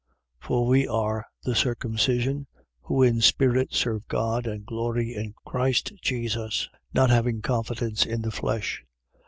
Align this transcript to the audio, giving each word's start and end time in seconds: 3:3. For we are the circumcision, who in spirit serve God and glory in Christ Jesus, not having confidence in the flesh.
3:3. 0.41 0.47
For 0.47 0.65
we 0.65 0.87
are 0.87 1.25
the 1.43 1.53
circumcision, 1.53 2.47
who 2.81 3.03
in 3.03 3.21
spirit 3.21 3.71
serve 3.71 4.07
God 4.07 4.47
and 4.47 4.65
glory 4.65 5.13
in 5.13 5.35
Christ 5.45 5.91
Jesus, 6.01 6.67
not 6.91 7.11
having 7.11 7.43
confidence 7.43 8.07
in 8.07 8.23
the 8.23 8.31
flesh. 8.31 8.83